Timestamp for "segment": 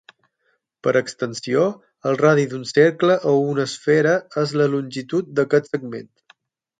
5.75-6.09